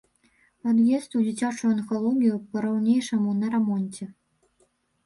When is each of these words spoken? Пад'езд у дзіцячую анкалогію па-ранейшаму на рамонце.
Пад'езд 0.63 1.13
у 1.19 1.21
дзіцячую 1.27 1.69
анкалогію 1.75 2.35
па-ранейшаму 2.55 3.39
на 3.45 3.55
рамонце. 3.59 4.05